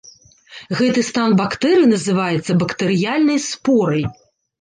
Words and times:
Гэты 0.77 1.01
стан 1.09 1.35
бактэрый 1.41 1.85
называецца 1.93 2.51
бактэрыяльнай 2.63 3.39
спорай. 3.49 4.03